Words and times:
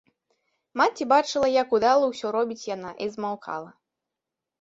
Маці 0.79 1.03
бачыла, 1.11 1.49
як 1.61 1.75
удала 1.79 2.05
ўсё 2.13 2.31
робіць 2.37 2.65
яна, 2.75 2.95
і 3.07 3.09
змаўкала. 3.17 3.69